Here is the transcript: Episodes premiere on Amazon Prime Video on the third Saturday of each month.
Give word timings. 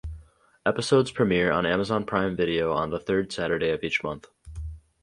Episodes 0.65 1.11
premiere 1.11 1.51
on 1.51 1.67
Amazon 1.67 2.03
Prime 2.07 2.35
Video 2.35 2.73
on 2.73 2.89
the 2.89 2.99
third 2.99 3.31
Saturday 3.31 3.69
of 3.69 3.83
each 3.83 4.03
month. 4.03 4.29